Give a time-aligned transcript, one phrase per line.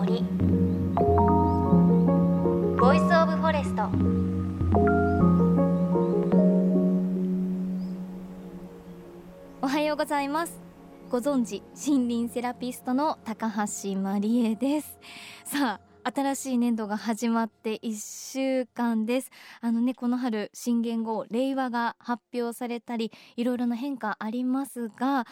[0.00, 0.24] 森。
[2.78, 3.82] Voice of Forest
[9.60, 10.58] おはようございます。
[11.10, 14.98] ご存知森林セラピストの高橋真理恵です。
[15.44, 19.30] さあ新しい年度が始まって1週間です。
[19.60, 25.26] あのねこの春新元号令和が発表されたりいろいろな変化ありますが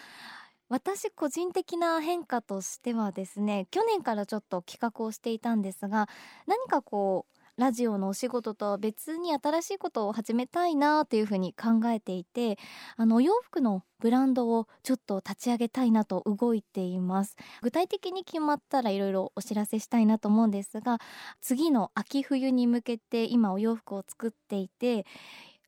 [0.69, 6.09] 私個人的な変化としてはですね去年からちょっと企画をしていたんですが
[6.47, 12.57] 何かこうラジオのお仕事とは別に新しいことを始めたいなというふうに考えていて
[12.97, 17.35] あのお洋服のブランドをちょっと立ち上げたいなと動いています。
[17.63, 21.01] 具体的に決まったらいろいろお知らせしたいなと思うんですが
[21.41, 25.05] 次の秋冬に向けて今お洋服を作っていて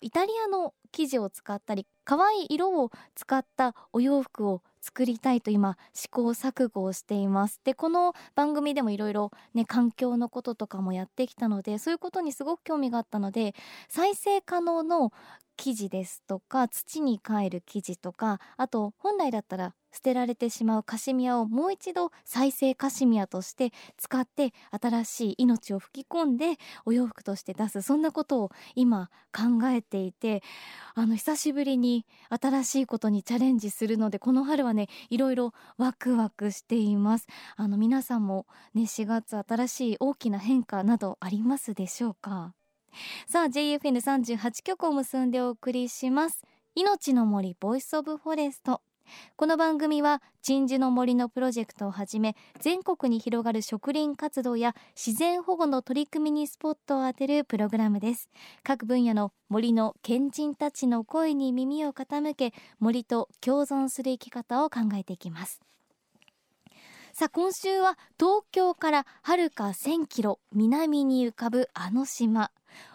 [0.01, 7.61] イタリアの生地を使ったり可愛い色を使ったお洋服を作りたいと今試行錯誤をしています。
[7.65, 13.55] でこの番組でもいろいろね環境のこととかもやってきたのでそういうことにすごく興味があったので
[13.89, 15.13] 再生可能の
[15.57, 26.57] 生地ですとか土に帰る生地とかあと本来だったら捨てられてしまうカシミヤをもう一度再生カシミヤとして使って新しい命を吹き込んで
[26.87, 30.43] お洋服として出すそんなことを今考えていて
[30.95, 37.27] あの久しぶりに新しいことにチャレンジするのでこの春はねいろいろワクワクしています。
[37.57, 42.55] あの皆さんもね4月新しい大きな変化などありますでしょうか？
[43.27, 46.43] さあ JFN38 局を結んでお送りします。
[46.75, 48.81] 命の森 Voice of Forest。
[49.37, 58.29] この番組は鎮守の森のプロジェクトをはじめ全国に広がる植林活動や自然保護の取り組みにスポットを当てるプログラムです。
[58.63, 65.61] 各分野の森の賢人たちの声に耳を傾け森と共存する生き方を考えていきます。
[67.13, 72.51] さあ今週は東京からはるか1000キロ南に浮かぶあの島。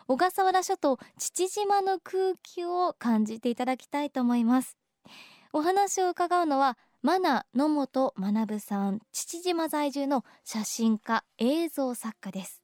[0.07, 4.77] 小笠原諸島父島の空気を感じていただきたいと思います。
[5.57, 12.61] お話を伺うのはマナ野本学さん父島在住の写真家映像作家です。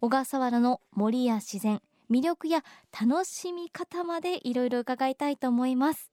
[0.00, 1.80] 小笠原の森や自然
[2.10, 2.64] 魅力や
[3.00, 6.10] 楽しみ方までいろいろ伺いたいと思います。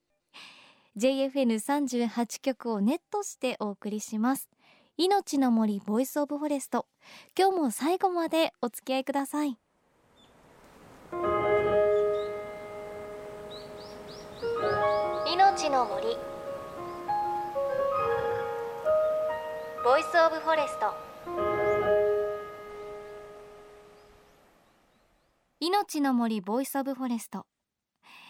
[0.95, 4.47] JFN38 局をネットしてお送りします。
[4.97, 6.85] 命の森 Voice of Forest
[7.35, 9.57] 今日も最後までお付き合いください。
[15.65, 16.05] 命の森。
[19.83, 20.93] Voice of Forest。
[25.59, 27.47] 命の森 Voice of Forest。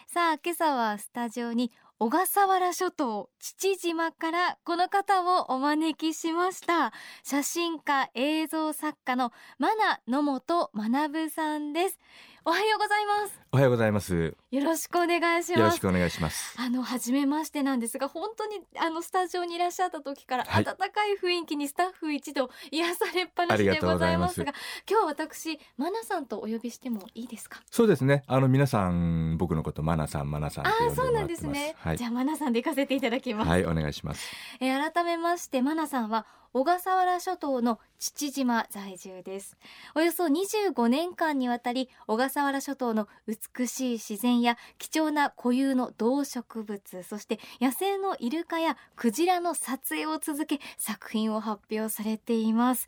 [0.08, 6.94] さあ今朝はスタジオに小笠原諸島父島からこの方をお招きしました。
[7.24, 12.00] 写真家映像作家のマナ野元学さんです。
[12.48, 13.42] おはようございます。
[13.54, 14.36] おはようございます。
[14.52, 15.60] よろしくお願いします。
[15.60, 16.56] よろしくお願いします。
[16.60, 24.54] あの初めましてなんですが本当にあのスタジオにいらっしゃった時から、はい、温かい雰囲気にスタッフ一同癒されっぱなしでございますが
[24.88, 27.50] 今日は私マナさんとお呼びしてもいいです。
[27.50, 34.30] かそうですねあの皆さん僕のことマナさんマナさんあそうなんですね、はい、じゃあマナさんで行かせていただきますはいお願いします、
[34.60, 39.58] えー、改めましてマナさんは小笠原諸島の父島在住です。
[39.94, 52.88] およそ25年間にわたり小笠原諸島の美しい自然や貴重な固有の動植物そして野生のイルカやクジラの撮影を続け作品を発表されています。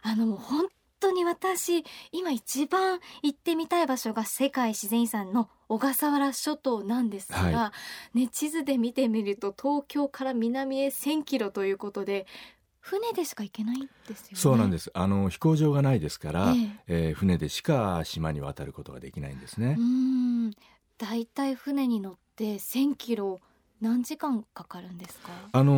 [0.00, 0.68] あの本
[0.98, 7.72] 当に私今一番行ってみたい場所が世界自然遺産の小笠原諸島なんですが、は
[8.14, 12.26] い、ね、地図で見てみると東京から南へ1000キロということで
[12.82, 14.90] 船でしか行けないんですよ、ね、そうなんです。
[14.92, 16.56] あの飛行場がないですから、え
[16.88, 17.08] え。
[17.08, 19.76] えー、船でしか島に渡ることができないんですね。
[19.78, 20.50] うん。
[20.98, 23.40] だいたい船に乗って1000キロ
[23.80, 25.30] 何時間かかるんですか？
[25.52, 25.72] あの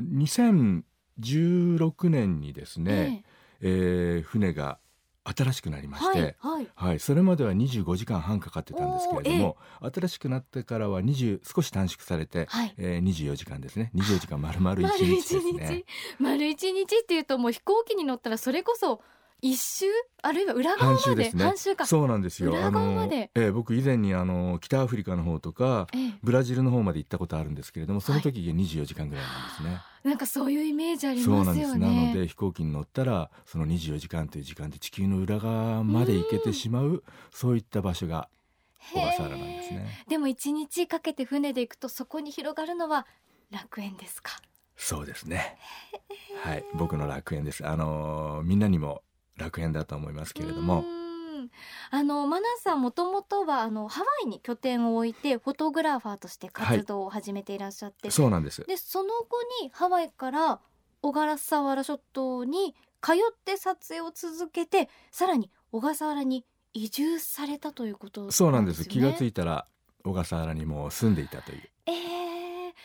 [0.00, 0.82] ー、
[1.12, 3.24] 2016年にですね、
[3.60, 4.14] ええ。
[4.16, 4.78] えー、船が
[5.24, 9.56] 新しくなりまして、はい、はい、それまでは25時間半かかってたんですけれども、
[9.94, 13.92] 新しくなってからは20少し短縮されて、はい、えー、24時間ですね。
[13.94, 15.84] 24時間丸々1日ですね。
[16.18, 19.00] 丸一日っていうともう飛行機に乗ったらそれこそ
[19.42, 19.86] 一周？
[20.22, 21.32] あるいは裏側まで？
[21.32, 21.86] ね,、か。
[21.86, 22.52] そうなんですよ。
[22.52, 31.44] 裏側まで、えー、僕以前にあの北アフリカの方とか、えー、ブラジルの方まで行ったことあるんですけれどもその時が24時間ぐらいなんですね、はい、なんかそういうイメージありますよね。
[31.44, 31.78] そうなんです。
[31.78, 38.28] なので飛行機に乗ったらその24時間という時間で地球の裏側まで行けてしまうそういった場所が
[38.92, 40.04] 小笠原なんですね。
[40.08, 43.06] でも一日かけて船で行くとそこに広がるのは
[43.50, 44.32] 楽園ですか？
[44.76, 45.56] そうですね。
[46.42, 46.64] はい。
[46.74, 47.64] 僕の楽園です。
[47.66, 49.02] あのみんなにも
[49.36, 50.84] 楽園だと思いますけれども
[51.90, 58.64] あのマナさんもともとはあのハワイに拠点を置いてフォトグラファーとして活動を始めていらっしゃって、はい、そうなんです。
[58.66, 60.60] でその後にハワイから
[61.02, 66.44] 小笠原諸島に通って撮影を続けてさらに小笠原に
[66.74, 68.88] 移住されたということ、ね、そうなんです。
[68.88, 69.66] 気がついたら
[70.04, 71.70] 小笠原にも住んでいたという。
[71.86, 72.21] えー、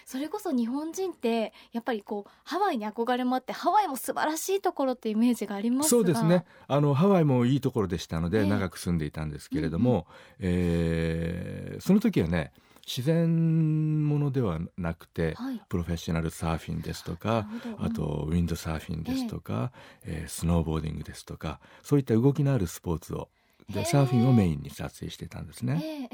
[0.08, 6.46] それこそ日本人ってやっぱりこうハワイに憧れもあってハワイも素晴らしいところってイメージがありますそうですね。
[6.70, 9.92] あのハワイもいいところでしたので、長く住んでいたんですけれども、
[10.40, 12.54] うんうん、えー、その時はね
[12.86, 17.46] 自然ものではなくて、はい、プロフェッショナルサーフィンですとか
[17.78, 19.74] あとウィンドサーフィンですとか、
[20.06, 23.28] えー、えー、スノーボーディングですとかそういった動きのあるスポーツを
[23.70, 26.10] でサーフィンをメインに撮影してたんですね。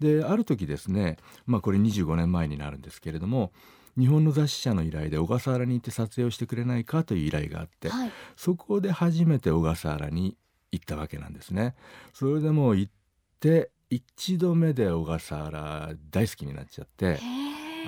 [0.00, 1.16] である時ですね、
[1.46, 3.52] まあ、これ25年前になるんですけれども
[3.98, 10.36] 日本の雑誌社の依頼で小笠原に行って撮影をしてくれないかという依頼があって、はい、そこで初めて小笠原に
[10.70, 11.74] 行ったわけなんですね。
[12.12, 12.92] それでも行っ
[13.40, 17.18] て一度目で小笠原大好きになっちゃって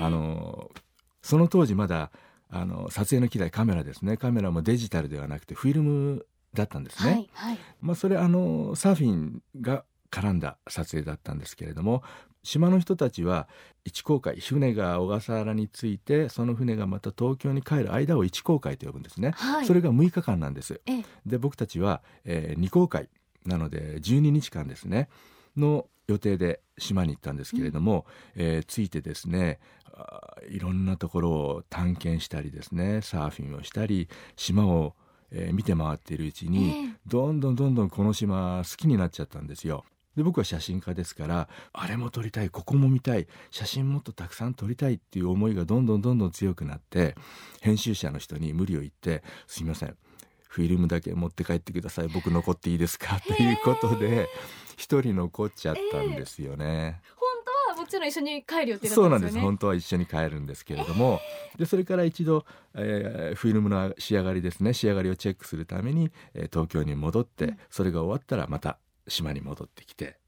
[0.01, 0.71] あの
[1.23, 2.11] その当時まだ
[2.49, 7.11] あの撮影の機材カメラですねカメラもデジタルではなくてフィルムだったんですね。
[7.13, 12.03] はいはい、まあ、それあのサーフィンが絡んだ撮影だったんですけれども
[12.43, 13.49] 島の人たちは
[13.85, 20.81] 一航海船が小笠原に着いてその船がまた東京に帰る間を一航海と呼ぶんですね、はい、それが6日間なんです。
[21.27, 23.09] で僕たちは、えー、2航海
[23.45, 25.09] なので12日間ですね
[25.57, 28.07] の予定で島に行ったんですけれども、
[28.37, 29.61] うん、えー、着いてですね
[30.49, 34.95] いろんなところを探検したりですねサーフィンをしたり島を、
[35.31, 39.85] えー、見て回っているうちに、えー、どんどんどんどんこの島好きになっちゃったんですよ。
[40.17, 47.15] で僕は写真家ですからあれも撮りたいここも見たい写真もっとたくさん撮りたいっていう思いがどんどんどんどん強くなって
[47.61, 49.97] 編集者の人に無理を言って「すいません
[50.49, 54.29] フィルムだけ持って帰ってください僕残っていいですか?」ということで
[54.77, 57.03] 一人残っちゃったんですよね。
[57.17, 59.39] 本当はもちろん一緒に帰る予定、ね、そうなんです。
[59.39, 61.21] 本当は一緒に帰るんですけれども、
[61.59, 68.79] でそれから一度、えー、フィルムの仕上がりですね仕上がりをチェックするために、えー、東京に戻って、それが終わったらまた
[69.09, 70.19] 島に戻ってきて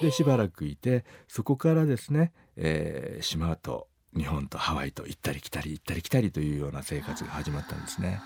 [0.00, 8.20] でしばらくいてそこからですね、えー、島と日本とハワイと行ったり来たり行ったり来たりというような生活が始まったんですね。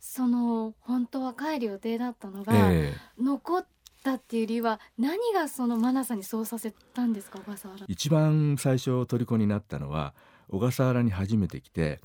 [0.00, 3.66] その本当は帰る予定だったのが、えー、残っ
[4.02, 7.84] たっていう理由は何がそのマナさんにそうさせたんですか小笠原？
[7.88, 10.14] 一番最初虜になったのは
[10.48, 12.00] 小笠原に初めて来て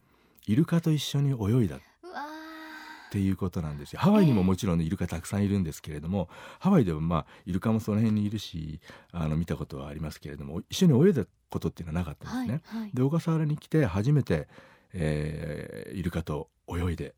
[0.45, 1.79] イルカと一緒に泳いだ
[3.13, 6.29] っていうことなんですよハワイにももちろんイルカたくさんいるんですけれども、
[6.59, 8.79] ハワイでもまあイルカもその辺にいるし
[9.11, 12.61] あの見たことはありますけれども一緒に泳いだことっていうのはなかったんですね。
[12.65, 14.47] はいはい、で小笠原に来て初めて、
[14.93, 17.13] えー、イルカと泳いで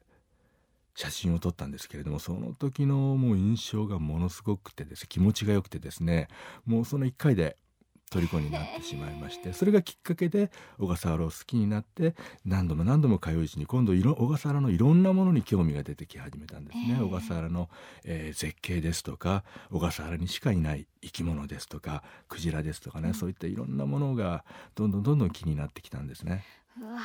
[0.96, 6.28] 写真を撮ったんですけれどもその時のもう印象がものすごくてです気持ちが良くてですね
[6.66, 7.56] もうその1回で
[8.12, 12.16] 虜になってしまいましてそれがきっかけで小笠原を好きになって
[12.46, 16.98] 何度も何度も通ううちに今度小笠原のいろんなものに興味が出てき始めたんですね。
[17.02, 17.70] 小笠原の、
[18.04, 24.44] えー、絶景ですとか小笠原にしかいない生き物ですとかクジラですとかね、うん、そういったいろんなものが
[24.76, 26.46] どんどんどんどん気になってきたんですね。
[26.80, 27.00] うわ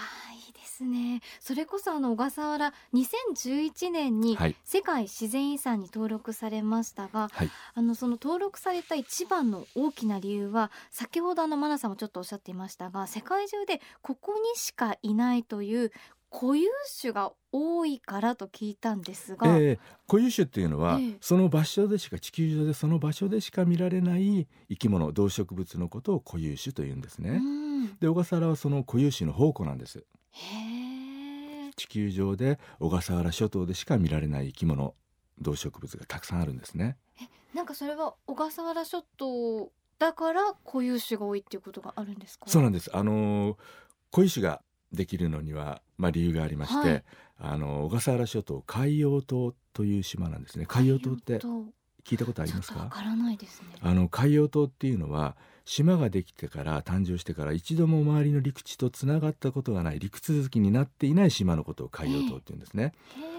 [0.80, 15.92] ですねそれこそあの小笠原2011年に世界自然遺産に登録されましたが、はい、あのその登録された一番の大きな理由は先ほどあのマナさんもちょっとおっしゃっていましたが世界中でここにしかいないという
[16.32, 16.68] 固有
[17.00, 27.42] 種が多いからと聞いたんですが、えー、固有種っていうのは、えー、その場所でしか地球上でその場所でしか見られない生き物動植物のことを固有種というんですね。
[28.00, 30.04] で小笠原はその固有種の宝庫なんです。
[31.76, 34.94] 地球上で小笠原諸島でしか見られない生き物
[35.40, 36.96] 動植物がたくさんあるんですね。
[37.54, 42.44] なんかそれは小笠原諸島だから固有種が多いっていうことがあるんですか？
[42.48, 42.90] そうなんです。
[42.94, 43.56] あの
[44.12, 47.04] 固有種ができるのには、まあ、理由がありまして、はい、
[47.38, 51.38] あの小笠原諸島海洋島という島なんですね海洋島って
[52.04, 52.88] 聞いたことありますか？
[52.88, 55.36] からないですねあの海洋島っていうのは
[55.70, 62.92] 島ができてから誕生してから一度も周りの陸地とつながったことがない陸続きになっていない島のことを海洋島っていうんですね。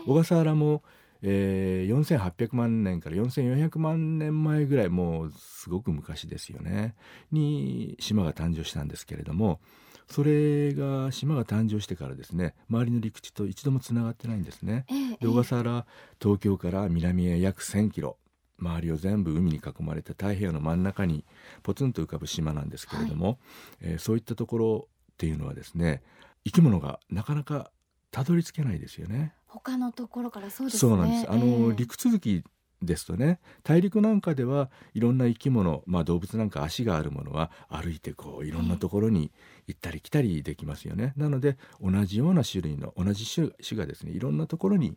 [0.07, 0.81] 小笠原も
[1.23, 6.95] えー、4800万年から4400万年前ぐらいもうすごく昔ですよね
[7.31, 9.59] に島が誕生したんですけれども
[10.07, 14.85] それが島が誕生してからですね周りの陸地と一度もつながってないんですね。
[15.19, 15.85] で小笠原
[16.19, 18.17] 東京から南へ約1,000キロ
[18.61, 21.25] 周りを全部海に囲まれた太平洋の真ん中に
[21.63, 23.37] ポツンと浮かぶ島なんですけれども、はい、
[23.81, 26.01] えー、そういったところっていうのはですね
[26.45, 27.71] 生き物がなかなか
[28.11, 29.33] たどり着けないですよね。
[29.47, 31.29] 他のところからそうです、ね、そうなんです。
[31.29, 32.43] あの、えー、陸続き
[32.81, 39.31] ですとね大陸なんかではいろんな生き物、まあ、動物なんか足があるものは歩いてこういろんなところに
[39.67, 41.13] 行ったり来たりできますよね。
[41.15, 44.95] なので同じような種類の同じ種がですねいろんなところに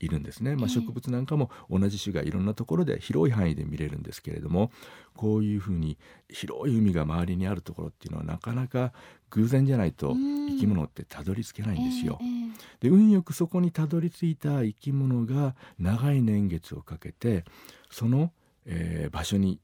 [0.00, 4.70] いるんですね、まあ、植物なんかも同じ種がいろんなところで広い範囲で見れるんですけれども
[5.16, 5.98] こういうふうに
[6.28, 8.92] 広い海が周りにあるところっていうのはなかなか
[9.30, 12.18] 偶然じゃないと生き物ってたどり着けないんですよ。
[12.80, 17.44] で運よくそこにたどり着いた生き物が長い年月をかけて
[17.90, 18.32] その、
[18.66, 19.60] えー、場所に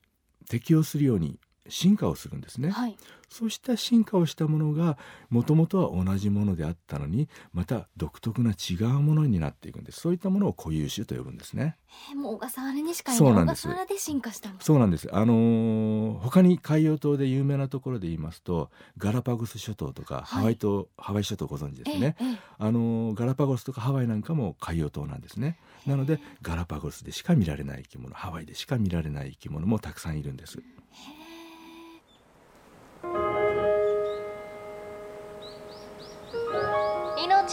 [0.48, 1.38] 適応するように
[1.70, 2.96] 進化をするんですね、はい、
[3.30, 4.98] そうした進化をしたものが
[5.28, 10.00] もともとは同じものであったのにまた独特な違うものになっていくんです。
[10.00, 11.76] そういったものを固有種と呼ぶんですね。
[12.14, 13.32] もう小笠原にしかいない。
[13.32, 15.08] 小笠原で進化したそうなんです。
[15.12, 25.58] あのー、他に海洋島で有名なところで言いますとガラパゴス諸島とか、ハワイ島ハワイ諸島ご存知ですね、ええ、あのー、ガラパゴスとかハワイなんかも海洋島なんですね。
[25.86, 30.58] なのでガラパゴスでしか見られない生き物ハワイでしか見られない生き物もたくさんいるんです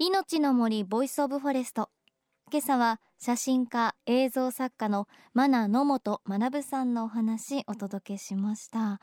[0.00, 1.90] 命の森 Voice of Forest。
[2.52, 9.00] 今朝は写真家映像作家のマナ野本学さんのお話お届けしました。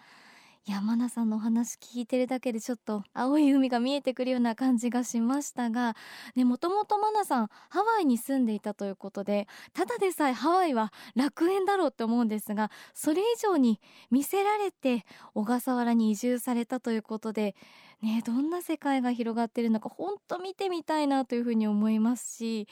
[0.67, 5.95] 山名さんのお話聞いてるだけでちょっと青い海が見えてくるような感じがしましたが
[6.35, 13.79] もともとマナさんハワイに住んでいたということでただでさえハワイは楽園だろうって思うんですがそれ以上に
[14.09, 15.05] 見せられて
[15.35, 17.55] 小笠原に移住されたということで
[18.01, 22.67] ねどんな世界が広がってるのか本当見てみたいなというふうに思いますし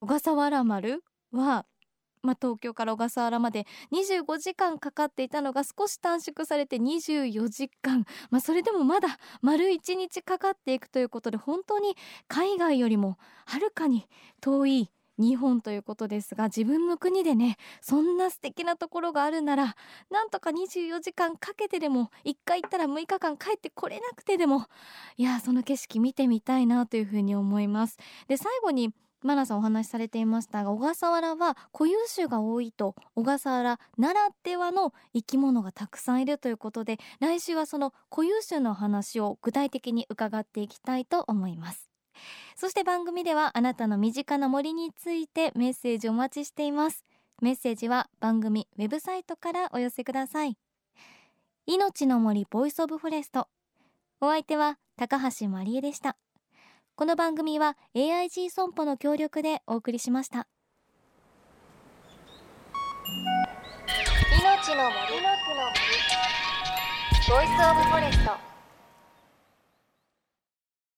[0.00, 1.64] 小笠原丸は
[2.28, 11.96] まあ、東京から小笠原まで25時間かかっていたのが少し短縮されて24時間、まあ、それでもまだ丸1日かかっていくということで本当に
[12.28, 13.16] 海外よりも
[13.46, 14.06] はるかに
[14.42, 19.74] 遠い日本ということですが自分の国でねそんな素敵なところがあるなら
[20.10, 24.66] なんとか24時間かけてでも1回行ったら6日間帰ってこれなくてでも
[25.16, 27.96] いやその景色見てみたいなというふうに思います。
[28.28, 41.90] で最後にマナさんお話しされていましたが小笠原は固有種が多いと小笠原ならではの生き物がたくさんいるということで来週はその固有種の話を具体的に伺っていきたいと思います。
[42.56, 47.04] そして番組ではあなたの身近な森についてメッセージお待ちしています。
[47.40, 50.56] メッセージは番組ウェブサイトからお寄せください。
[51.66, 53.48] 命の森 Voice of Forest。
[54.20, 56.16] お相手は高橋真理恵でした。
[56.98, 60.48] この番組は AIG 損保の協力でお送りしました。
[63.06, 64.82] 命の森。
[64.82, 65.86] の木の森。
[67.28, 68.57] Voice of Forest。